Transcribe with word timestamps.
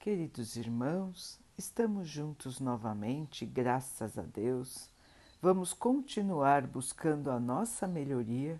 Queridos 0.00 0.56
irmãos, 0.56 1.38
estamos 1.58 2.08
juntos 2.08 2.58
novamente, 2.58 3.44
graças 3.44 4.16
a 4.16 4.22
Deus. 4.22 4.88
Vamos 5.42 5.74
continuar 5.74 6.66
buscando 6.66 7.30
a 7.30 7.38
nossa 7.38 7.86
melhoria, 7.86 8.58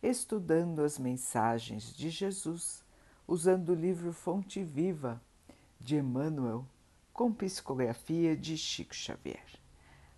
estudando 0.00 0.84
as 0.84 0.96
mensagens 0.96 1.92
de 1.92 2.08
Jesus, 2.08 2.84
usando 3.26 3.70
o 3.70 3.74
livro 3.74 4.12
Fonte 4.12 4.62
Viva 4.62 5.20
de 5.80 5.96
Emmanuel, 5.96 6.64
com 7.12 7.32
psicografia 7.32 8.36
de 8.36 8.56
Chico 8.56 8.94
Xavier. 8.94 9.58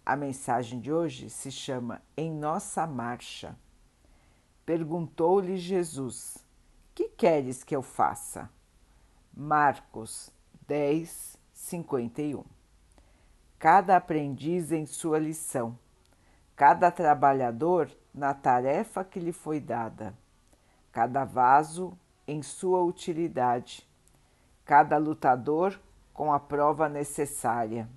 A 0.04 0.14
mensagem 0.16 0.80
de 0.80 0.92
hoje 0.92 1.30
se 1.30 1.50
chama 1.50 2.02
Em 2.14 2.30
Nossa 2.30 2.86
Marcha. 2.86 3.56
Perguntou-lhe 4.66 5.56
Jesus: 5.56 6.36
Que 6.94 7.08
queres 7.08 7.64
que 7.64 7.74
eu 7.74 7.80
faça? 7.80 8.50
Marcos 9.34 10.30
10, 10.68 11.38
51. 11.54 12.44
Cada 13.58 13.96
aprendiz 13.96 14.70
em 14.70 14.84
sua 14.84 15.18
lição, 15.18 15.78
cada 16.54 16.90
trabalhador 16.90 17.90
na 18.12 18.34
tarefa 18.34 19.02
que 19.02 19.18
lhe 19.18 19.32
foi 19.32 19.60
dada, 19.60 20.12
cada 20.92 21.24
vaso 21.24 21.96
em 22.26 22.42
sua 22.42 22.82
utilidade, 22.82 23.88
cada 24.62 24.98
lutador 24.98 25.80
com 26.12 26.30
a 26.34 26.38
prova 26.38 26.86
necessária. 26.86 27.88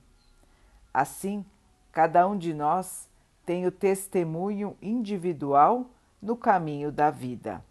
Assim, 0.94 1.46
cada 1.92 2.26
um 2.26 2.38
de 2.38 2.54
nós 2.54 3.10
tem 3.46 3.68
o 3.68 3.72
testemunho 3.72 4.78
individual 4.82 5.90
no 6.22 6.38
caminho 6.38 6.90
da 6.90 7.12
vida. 7.12 7.62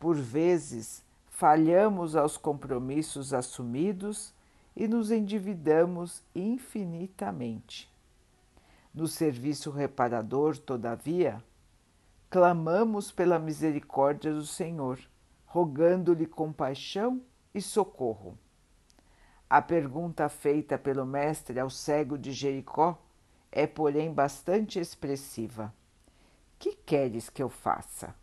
Por 0.00 0.16
vezes, 0.16 1.04
falhamos 1.32 2.14
aos 2.14 2.36
compromissos 2.36 3.32
assumidos 3.32 4.34
e 4.76 4.86
nos 4.86 5.10
endividamos 5.10 6.22
infinitamente. 6.34 7.90
No 8.94 9.08
serviço 9.08 9.70
reparador, 9.70 10.58
todavia, 10.58 11.42
clamamos 12.30 13.10
pela 13.10 13.38
misericórdia 13.38 14.32
do 14.32 14.44
Senhor, 14.44 15.00
rogando-lhe 15.46 16.26
compaixão 16.26 17.22
e 17.54 17.60
socorro. 17.60 18.38
A 19.48 19.60
pergunta 19.60 20.28
feita 20.28 20.78
pelo 20.78 21.06
Mestre 21.06 21.58
ao 21.58 21.70
cego 21.70 22.16
de 22.18 22.30
Jericó 22.30 22.98
é, 23.50 23.66
porém, 23.66 24.12
bastante 24.12 24.78
expressiva: 24.78 25.74
Que 26.58 26.74
queres 26.74 27.30
que 27.30 27.42
eu 27.42 27.48
faça? 27.48 28.14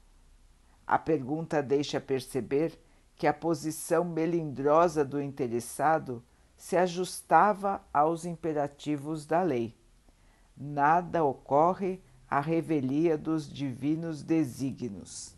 A 0.85 0.97
pergunta 0.97 1.61
deixa 1.61 1.99
perceber 1.99 2.79
que 3.19 3.27
a 3.27 3.33
posição 3.33 4.05
melindrosa 4.05 5.03
do 5.03 5.21
interessado 5.21 6.23
se 6.55 6.77
ajustava 6.77 7.81
aos 7.93 8.23
imperativos 8.23 9.25
da 9.25 9.43
lei. 9.43 9.75
Nada 10.55 11.21
ocorre 11.25 12.01
à 12.29 12.39
revelia 12.39 13.17
dos 13.17 13.51
divinos 13.51 14.23
desígnios. 14.23 15.35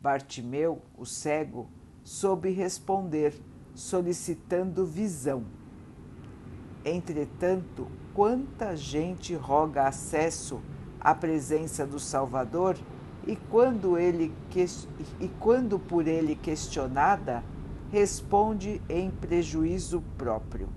Bartimeu, 0.00 0.82
o 0.98 1.06
cego, 1.06 1.70
soube 2.02 2.50
responder, 2.50 3.32
solicitando 3.76 4.84
visão. 4.84 5.44
Entretanto, 6.84 7.86
quanta 8.12 8.76
gente 8.76 9.36
roga 9.36 9.86
acesso 9.86 10.60
à 11.00 11.14
presença 11.14 11.86
do 11.86 12.00
Salvador 12.00 12.76
e 13.26 13.36
quando, 13.36 13.96
ele, 13.96 14.34
e 15.20 15.28
quando 15.38 15.78
por 15.78 16.08
ele 16.08 16.34
questionada, 16.34 17.44
responde 17.90 18.82
em 18.88 19.10
prejuízo 19.10 20.02
próprio. 20.16 20.68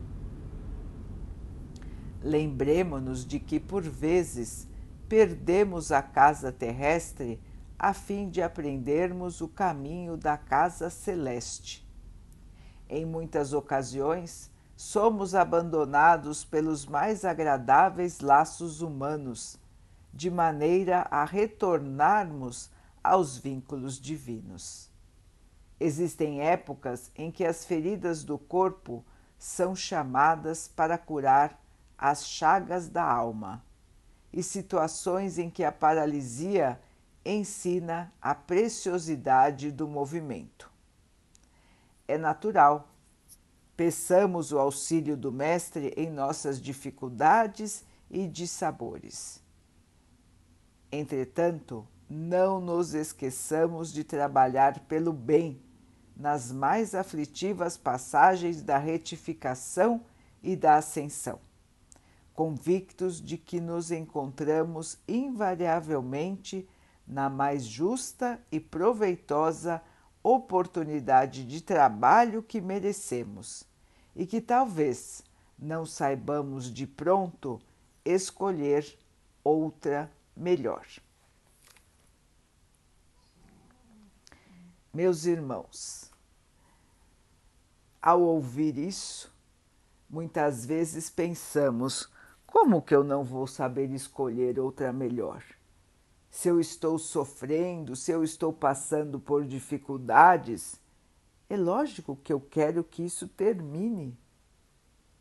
Lembremos-nos 2.21 3.25
de 3.25 3.39
que, 3.39 3.59
por 3.59 3.83
vezes, 3.83 4.67
perdemos 5.07 5.91
a 5.91 6.01
casa 6.01 6.51
terrestre 6.51 7.39
a 7.77 7.93
fim 7.93 8.29
de 8.29 8.41
aprendermos 8.41 9.41
o 9.41 9.47
caminho 9.47 10.17
da 10.17 10.37
casa 10.37 10.89
celeste. 10.89 11.85
Em 12.87 13.05
muitas 13.05 13.53
ocasiões, 13.53 14.51
somos 14.75 15.33
abandonados 15.33 16.43
pelos 16.43 16.85
mais 16.85 17.25
agradáveis 17.25 18.19
laços 18.19 18.81
humanos 18.81 19.59
de 20.15 20.31
maneira 20.31 21.05
a 21.11 21.25
retornarmos 21.25 22.71
aos 23.03 23.37
vínculos 23.37 23.99
divinos. 23.99 24.89
Existem 25.77 26.41
épocas 26.41 27.11
em 27.15 27.29
que 27.29 27.43
as 27.43 27.65
feridas 27.65 28.23
do 28.23 28.37
corpo 28.37 29.03
são 29.37 29.75
chamadas 29.75 30.69
para 30.69 30.97
curar 30.97 31.61
as 31.97 32.25
chagas 32.25 32.87
da 32.87 33.03
alma, 33.03 33.63
e 34.31 34.41
situações 34.41 35.37
em 35.37 35.49
que 35.49 35.63
a 35.63 35.71
paralisia 35.71 36.79
ensina 37.25 38.11
a 38.21 38.33
preciosidade 38.33 39.71
do 39.71 39.87
movimento. 39.87 40.69
É 42.07 42.17
natural. 42.17 42.89
Peçamos 43.75 44.51
o 44.51 44.59
auxílio 44.59 45.17
do 45.17 45.31
Mestre 45.31 45.93
em 45.97 46.09
nossas 46.09 46.61
dificuldades 46.61 47.83
e 48.09 48.27
dissabores. 48.27 49.44
Entretanto, 50.97 51.85
não 52.09 52.61
nos 52.61 52.93
esqueçamos 52.93 53.91
de 53.91 54.01
trabalhar 54.01 54.79
pelo 54.81 55.11
bem 55.11 55.61
nas 56.15 56.53
mais 56.53 56.95
aflitivas 56.95 57.75
passagens 57.75 58.61
da 58.61 58.77
retificação 58.77 60.05
e 60.41 60.55
da 60.55 60.77
ascensão, 60.77 61.37
convictos 62.33 63.21
de 63.21 63.37
que 63.37 63.59
nos 63.59 63.91
encontramos 63.91 64.97
invariavelmente 65.05 66.65
na 67.05 67.29
mais 67.29 67.65
justa 67.65 68.39
e 68.49 68.57
proveitosa 68.57 69.81
oportunidade 70.23 71.43
de 71.43 71.59
trabalho 71.59 72.41
que 72.41 72.61
merecemos 72.61 73.65
e 74.15 74.25
que 74.25 74.39
talvez 74.39 75.21
não 75.59 75.85
saibamos 75.85 76.73
de 76.73 76.87
pronto 76.87 77.59
escolher 78.05 78.97
outra 79.43 80.09
melhor. 80.35 80.85
Meus 84.93 85.25
irmãos, 85.25 86.09
ao 88.01 88.21
ouvir 88.21 88.77
isso, 88.77 89.33
muitas 90.09 90.65
vezes 90.65 91.09
pensamos: 91.09 92.09
como 92.45 92.81
que 92.81 92.95
eu 92.95 93.03
não 93.03 93.23
vou 93.23 93.47
saber 93.47 93.91
escolher 93.91 94.59
outra 94.59 94.93
melhor? 94.93 95.43
Se 96.29 96.47
eu 96.47 96.59
estou 96.59 96.97
sofrendo, 96.99 97.95
se 97.95 98.11
eu 98.11 98.23
estou 98.23 98.53
passando 98.53 99.19
por 99.19 99.45
dificuldades, 99.45 100.79
é 101.49 101.57
lógico 101.57 102.15
que 102.15 102.31
eu 102.31 102.39
quero 102.39 102.83
que 102.83 103.03
isso 103.03 103.27
termine. 103.27 104.17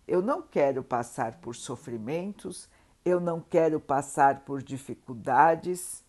Eu 0.06 0.20
não 0.20 0.42
quero 0.42 0.82
passar 0.82 1.40
por 1.40 1.54
sofrimentos, 1.54 2.68
eu 3.04 3.20
não 3.20 3.40
quero 3.40 3.78
passar 3.78 4.40
por 4.40 4.62
dificuldades, 4.62 6.02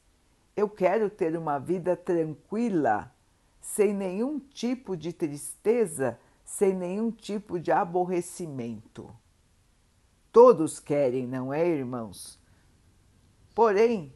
eu 0.55 0.69
quero 0.69 1.09
ter 1.09 1.37
uma 1.37 1.59
vida 1.59 1.95
tranquila, 1.95 3.11
sem 3.59 3.93
nenhum 3.93 4.39
tipo 4.39 4.95
de 4.95 5.11
tristeza, 5.11 6.17
sem 6.43 6.73
nenhum 6.73 7.11
tipo 7.11 7.59
de 7.59 7.71
aborrecimento. 7.71 9.13
Todos 10.31 10.79
querem, 10.79 11.27
não 11.27 11.53
é, 11.53 11.67
irmãos? 11.67 12.39
Porém, 13.53 14.13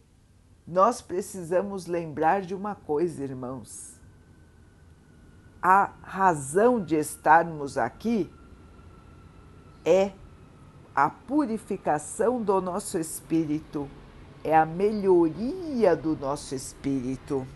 nós 0.66 1.02
precisamos 1.02 1.86
lembrar 1.88 2.42
de 2.42 2.54
uma 2.54 2.76
coisa, 2.76 3.24
irmãos. 3.24 4.00
A 5.62 5.86
razão 6.02 6.82
de 6.82 6.96
estarmos 6.96 7.78
aqui 7.78 8.32
é 9.84 10.12
a 11.04 11.10
purificação 11.10 12.42
do 12.42 12.60
nosso 12.60 13.00
espírito, 13.00 13.90
é 14.44 14.54
a 14.54 14.66
melhoria 14.66 15.96
do 15.96 16.14
nosso 16.14 16.54
espírito. 16.54 17.48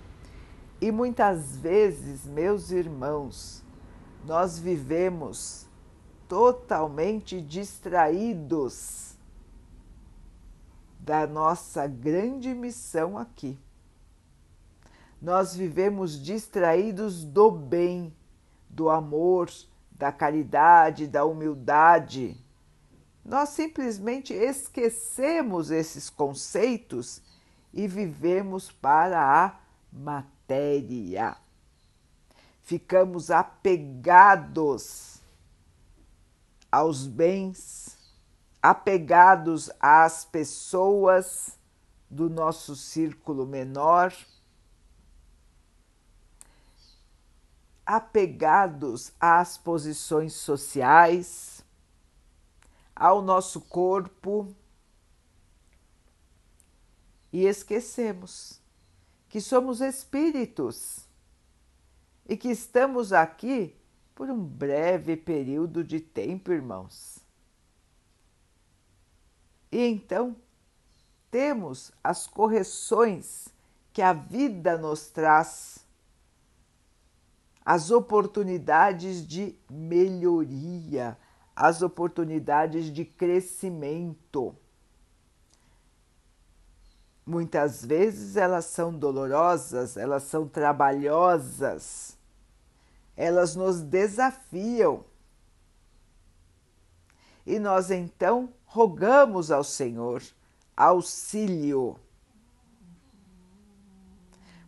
E 0.79 0.89
muitas 0.93 1.57
vezes, 1.57 2.25
meus 2.25 2.71
irmãos, 2.71 3.61
nós 4.25 4.57
vivemos 4.57 5.67
totalmente 6.25 7.41
distraídos 7.41 9.17
da 10.97 11.27
nossa 11.27 11.85
grande 11.85 12.53
missão 12.53 13.17
aqui. 13.17 13.59
Nós 15.21 15.53
vivemos 15.53 16.17
distraídos 16.17 17.25
do 17.25 17.51
bem, 17.51 18.15
do 18.69 18.89
amor, 18.89 19.51
da 19.91 20.13
caridade, 20.13 21.07
da 21.07 21.25
humildade 21.25 22.41
nós 23.23 23.49
simplesmente 23.49 24.33
esquecemos 24.33 25.71
esses 25.71 26.09
conceitos 26.09 27.21
e 27.73 27.87
vivemos 27.87 28.71
para 28.71 29.45
a 29.45 29.59
matéria. 29.91 31.37
Ficamos 32.61 33.31
apegados 33.31 35.21
aos 36.71 37.05
bens, 37.05 37.97
apegados 38.61 39.69
às 39.79 40.25
pessoas 40.25 41.57
do 42.09 42.29
nosso 42.29 42.75
círculo 42.75 43.45
menor, 43.45 44.13
apegados 47.85 49.11
às 49.19 49.57
posições 49.57 50.33
sociais, 50.33 51.52
ao 52.95 53.21
nosso 53.21 53.61
corpo 53.61 54.53
e 57.31 57.45
esquecemos 57.45 58.61
que 59.27 59.41
somos 59.41 59.81
espíritos 59.81 61.07
e 62.27 62.37
que 62.37 62.49
estamos 62.49 63.11
aqui 63.11 63.75
por 64.13 64.29
um 64.29 64.43
breve 64.43 65.17
período 65.17 65.83
de 65.83 65.99
tempo, 65.99 66.51
irmãos. 66.51 67.19
E 69.71 69.79
então 69.79 70.35
temos 71.31 71.91
as 72.03 72.27
correções 72.27 73.47
que 73.91 74.03
a 74.03 74.13
vida 74.13 74.77
nos 74.77 75.07
traz, 75.07 75.83
as 77.65 77.89
oportunidades 77.89 79.25
de 79.25 79.55
melhoria, 79.67 81.17
as 81.55 81.81
oportunidades 81.81 82.91
de 82.91 83.05
crescimento. 83.05 84.55
Muitas 87.25 87.85
vezes 87.85 88.35
elas 88.35 88.65
são 88.65 88.93
dolorosas, 88.93 89.95
elas 89.95 90.23
são 90.23 90.47
trabalhosas, 90.47 92.17
elas 93.15 93.55
nos 93.55 93.81
desafiam. 93.81 95.05
E 97.45 97.59
nós 97.59 97.91
então 97.91 98.49
rogamos 98.65 99.51
ao 99.51 99.63
Senhor 99.63 100.21
auxílio. 100.75 101.97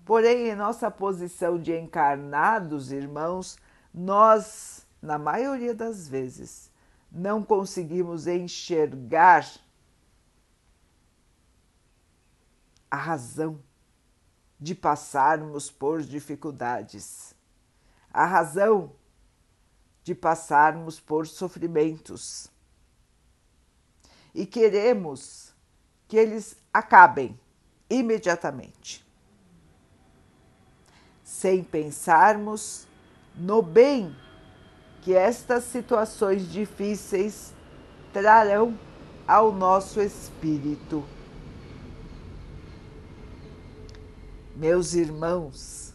Porém, 0.06 0.50
em 0.50 0.56
nossa 0.56 0.92
posição 0.92 1.60
de 1.60 1.76
encarnados, 1.76 2.92
irmãos, 2.92 3.58
nós, 3.92 4.86
na 5.02 5.18
maioria 5.18 5.74
das 5.74 6.08
vezes, 6.08 6.72
não 7.16 7.42
conseguimos 7.42 8.28
enxergar 8.28 9.50
a 12.92 12.98
razão 12.98 13.58
de 14.60 14.76
passarmos 14.76 15.72
por 15.72 16.02
dificuldades, 16.02 17.34
a 18.12 18.26
razão 18.26 18.92
de 20.04 20.14
passarmos 20.14 21.00
por 21.00 21.26
sofrimentos. 21.26 22.52
E 24.34 24.46
queremos 24.46 25.54
que 26.10 26.18
eles 26.18 26.58
acabem 26.74 27.40
imediatamente, 27.90 29.06
sem 31.24 31.64
pensarmos 31.64 32.86
no 33.36 33.62
bem 33.62 34.14
que 35.06 35.13
estas 35.13 35.63
situações 35.63 36.52
difíceis 36.52 37.54
trarão 38.12 38.78
ao 39.25 39.54
nosso 39.54 40.02
espírito. 40.02 41.06
Meus 44.54 44.94
irmãos, 44.94 45.94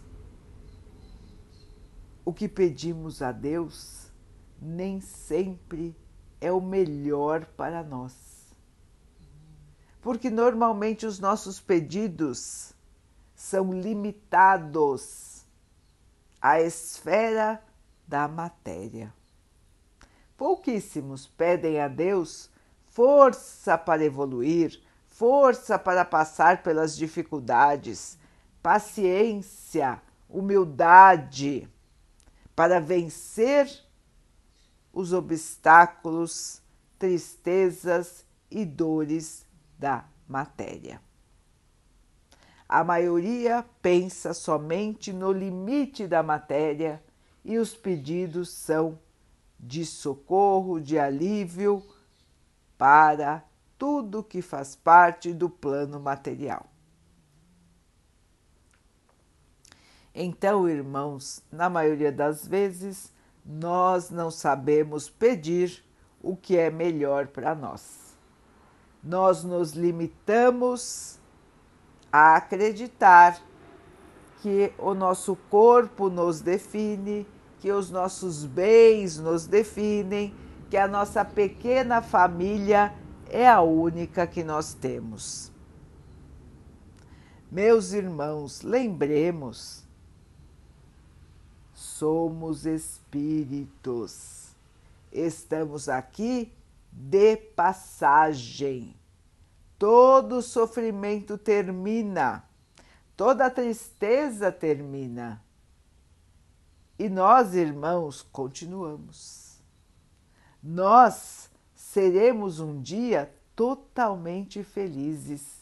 o 2.24 2.32
que 2.32 2.48
pedimos 2.48 3.20
a 3.20 3.32
Deus 3.32 4.10
nem 4.58 5.02
sempre 5.02 5.94
é 6.40 6.50
o 6.50 6.60
melhor 6.62 7.44
para 7.44 7.82
nós 7.82 8.30
porque 10.00 10.30
normalmente 10.30 11.06
os 11.06 11.18
nossos 11.18 11.60
pedidos 11.60 12.72
são 13.34 13.72
limitados 13.72 15.44
à 16.40 16.60
esfera 16.60 17.62
da 18.10 18.26
matéria. 18.26 19.14
Pouquíssimos 20.36 21.28
pedem 21.28 21.80
a 21.80 21.86
Deus 21.86 22.50
força 22.88 23.78
para 23.78 24.04
evoluir, 24.04 24.82
força 25.06 25.78
para 25.78 26.04
passar 26.04 26.60
pelas 26.64 26.96
dificuldades, 26.96 28.18
paciência, 28.60 30.02
humildade, 30.28 31.68
para 32.56 32.80
vencer 32.80 33.70
os 34.92 35.12
obstáculos, 35.12 36.60
tristezas 36.98 38.26
e 38.50 38.64
dores 38.64 39.46
da 39.78 40.04
matéria. 40.26 41.00
A 42.68 42.82
maioria 42.82 43.64
pensa 43.80 44.34
somente 44.34 45.12
no 45.12 45.30
limite 45.30 46.08
da 46.08 46.24
matéria 46.24 47.00
e 47.44 47.58
os 47.58 47.74
pedidos 47.76 48.50
são 48.50 48.98
de 49.58 49.84
socorro, 49.84 50.80
de 50.80 50.98
alívio 50.98 51.82
para 52.76 53.44
tudo 53.78 54.22
que 54.22 54.40
faz 54.42 54.74
parte 54.74 55.32
do 55.32 55.48
plano 55.48 55.98
material. 56.00 56.66
Então, 60.14 60.68
irmãos, 60.68 61.42
na 61.50 61.70
maioria 61.70 62.10
das 62.10 62.46
vezes, 62.46 63.12
nós 63.44 64.10
não 64.10 64.30
sabemos 64.30 65.08
pedir 65.08 65.84
o 66.22 66.36
que 66.36 66.56
é 66.56 66.70
melhor 66.70 67.28
para 67.28 67.54
nós 67.54 68.10
nós 69.02 69.42
nos 69.42 69.72
limitamos 69.72 71.18
a 72.12 72.36
acreditar 72.36 73.40
que 74.40 74.72
o 74.78 74.94
nosso 74.94 75.36
corpo 75.48 76.08
nos 76.08 76.40
define, 76.40 77.26
que 77.60 77.70
os 77.70 77.90
nossos 77.90 78.44
bens 78.44 79.18
nos 79.18 79.46
definem, 79.46 80.34
que 80.70 80.76
a 80.76 80.88
nossa 80.88 81.24
pequena 81.24 82.00
família 82.00 82.94
é 83.28 83.46
a 83.46 83.60
única 83.60 84.26
que 84.26 84.42
nós 84.42 84.72
temos. 84.72 85.52
Meus 87.50 87.92
irmãos, 87.92 88.62
lembremos, 88.62 89.84
somos 91.74 92.64
espíritos, 92.64 94.54
estamos 95.12 95.88
aqui 95.88 96.52
de 96.92 97.36
passagem. 97.36 98.94
Todo 99.78 100.42
sofrimento 100.42 101.36
termina, 101.36 102.44
toda 103.20 103.50
tristeza 103.50 104.50
termina. 104.50 105.44
E 106.98 107.06
nós, 107.06 107.54
irmãos, 107.54 108.22
continuamos. 108.22 109.60
Nós 110.62 111.50
seremos 111.74 112.60
um 112.60 112.80
dia 112.80 113.30
totalmente 113.54 114.64
felizes. 114.64 115.60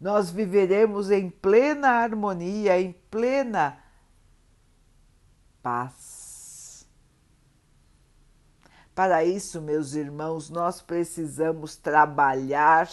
Nós 0.00 0.28
viveremos 0.28 1.08
em 1.08 1.30
plena 1.30 1.88
harmonia, 1.88 2.80
em 2.80 2.90
plena 3.12 3.78
paz. 5.62 6.84
Para 8.92 9.24
isso, 9.24 9.62
meus 9.62 9.94
irmãos, 9.94 10.50
nós 10.50 10.82
precisamos 10.82 11.76
trabalhar, 11.76 12.90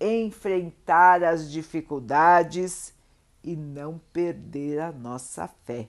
enfrentar 0.00 1.22
as 1.22 1.50
dificuldades 1.50 2.94
e 3.44 3.54
não 3.54 4.00
perder 4.12 4.80
a 4.80 4.90
nossa 4.90 5.46
fé. 5.46 5.88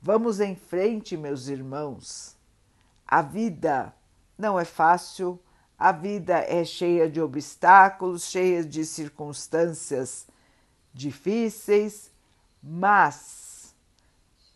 Vamos 0.00 0.40
em 0.40 0.54
frente, 0.54 1.16
meus 1.16 1.48
irmãos. 1.48 2.36
A 3.06 3.22
vida 3.22 3.94
não 4.38 4.58
é 4.58 4.64
fácil, 4.64 5.40
a 5.78 5.92
vida 5.92 6.38
é 6.38 6.64
cheia 6.64 7.10
de 7.10 7.20
obstáculos, 7.20 8.24
cheia 8.24 8.64
de 8.64 8.84
circunstâncias 8.84 10.26
difíceis, 10.92 12.10
mas 12.62 13.74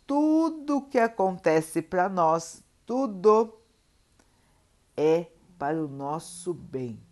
tudo 0.07 0.83
que 0.83 0.99
acontece 0.99 1.83
para 1.83 2.09
nós, 2.09 2.65
tudo 2.87 3.55
é 4.97 5.27
para 5.59 5.83
o 5.83 5.87
nosso 5.87 6.55
bem. 6.55 7.10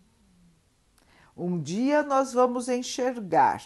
Um 1.39 1.57
dia 1.57 2.03
nós 2.03 2.33
vamos 2.33 2.67
enxergar, 2.67 3.63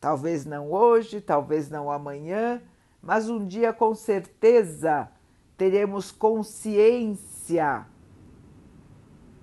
talvez 0.00 0.46
não 0.46 0.70
hoje, 0.70 1.20
talvez 1.20 1.68
não 1.68 1.90
amanhã, 1.90 2.62
mas 3.02 3.28
um 3.28 3.44
dia 3.44 3.72
com 3.72 3.96
certeza 3.96 5.08
teremos 5.56 6.12
consciência 6.12 7.84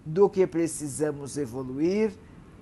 do 0.05 0.29
que 0.29 0.47
precisamos 0.47 1.37
evoluir, 1.37 2.13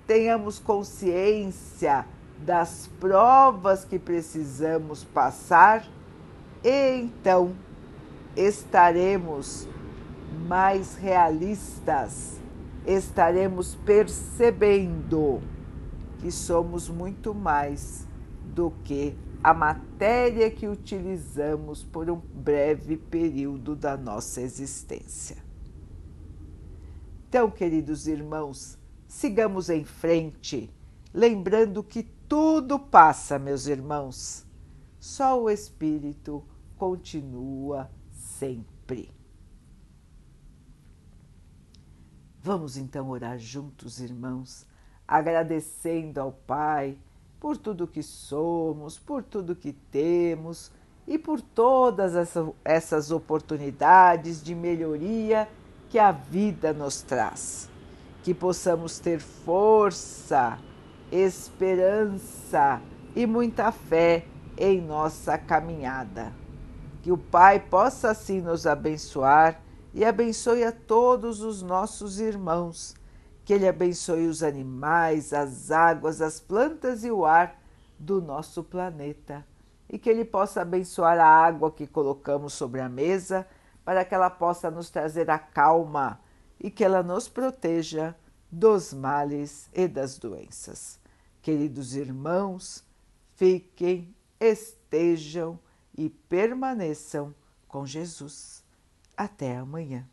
tenhamos 0.08 0.58
consciência 0.58 2.04
das 2.38 2.90
provas 2.98 3.84
que 3.84 3.96
precisamos 3.96 5.04
passar 5.04 5.86
e 6.64 6.96
então 6.96 7.54
estaremos 8.34 9.68
mais 10.48 10.96
realistas, 10.96 12.40
estaremos 12.86 13.74
percebendo 13.74 15.40
que 16.18 16.30
somos 16.30 16.88
muito 16.88 17.34
mais 17.34 18.06
do 18.54 18.70
que 18.84 19.16
a 19.42 19.52
matéria 19.52 20.50
que 20.50 20.68
utilizamos 20.68 21.82
por 21.82 22.08
um 22.08 22.16
breve 22.16 22.96
período 22.96 23.74
da 23.74 23.96
nossa 23.96 24.40
existência. 24.40 25.36
Então, 27.28 27.50
queridos 27.50 28.06
irmãos, 28.06 28.78
sigamos 29.08 29.68
em 29.68 29.84
frente, 29.84 30.70
lembrando 31.12 31.82
que 31.82 32.02
tudo 32.28 32.78
passa, 32.78 33.38
meus 33.38 33.66
irmãos, 33.66 34.46
só 35.00 35.42
o 35.42 35.50
Espírito 35.50 36.44
continua 36.76 37.90
sempre. 38.12 39.10
Vamos 42.44 42.76
então 42.76 43.08
orar 43.10 43.38
juntos, 43.38 44.00
irmãos, 44.00 44.66
agradecendo 45.06 46.20
ao 46.20 46.32
Pai 46.32 46.98
por 47.38 47.56
tudo 47.56 47.86
que 47.86 48.02
somos, 48.02 48.98
por 48.98 49.22
tudo 49.22 49.54
que 49.54 49.72
temos 49.72 50.72
e 51.06 51.16
por 51.16 51.40
todas 51.40 52.14
essas 52.64 53.12
oportunidades 53.12 54.42
de 54.42 54.56
melhoria 54.56 55.48
que 55.88 56.00
a 56.00 56.10
vida 56.10 56.72
nos 56.72 57.00
traz. 57.00 57.68
Que 58.24 58.34
possamos 58.34 58.98
ter 58.98 59.20
força, 59.20 60.58
esperança 61.12 62.82
e 63.14 63.24
muita 63.24 63.70
fé 63.70 64.26
em 64.58 64.80
nossa 64.80 65.38
caminhada. 65.38 66.32
Que 67.04 67.12
o 67.12 67.18
Pai 67.18 67.60
possa 67.60 68.10
assim 68.10 68.40
nos 68.40 68.66
abençoar 68.66 69.61
e 69.94 70.04
abençoe 70.04 70.64
a 70.64 70.72
todos 70.72 71.40
os 71.40 71.62
nossos 71.62 72.18
irmãos 72.18 72.94
que 73.44 73.52
Ele 73.52 73.66
abençoe 73.68 74.26
os 74.26 74.42
animais, 74.42 75.32
as 75.32 75.70
águas, 75.70 76.20
as 76.20 76.40
plantas 76.40 77.04
e 77.04 77.10
o 77.10 77.24
ar 77.24 77.60
do 77.98 78.20
nosso 78.20 78.62
planeta. 78.62 79.46
E 79.88 79.98
que 79.98 80.08
Ele 80.08 80.24
possa 80.24 80.62
abençoar 80.62 81.18
a 81.18 81.26
água 81.26 81.70
que 81.70 81.86
colocamos 81.86 82.52
sobre 82.52 82.80
a 82.80 82.88
mesa, 82.88 83.46
para 83.84 84.04
que 84.04 84.14
ela 84.14 84.30
possa 84.30 84.70
nos 84.70 84.90
trazer 84.90 85.28
a 85.28 85.38
calma 85.38 86.20
e 86.58 86.70
que 86.70 86.84
ela 86.84 87.02
nos 87.02 87.28
proteja 87.28 88.14
dos 88.50 88.92
males 88.92 89.68
e 89.74 89.88
das 89.88 90.18
doenças. 90.18 91.00
Queridos 91.42 91.96
irmãos, 91.96 92.84
fiquem, 93.34 94.14
estejam 94.38 95.58
e 95.98 96.08
permaneçam 96.08 97.34
com 97.66 97.84
Jesus. 97.84 98.61
Até 99.24 99.56
amanhã. 99.56 100.11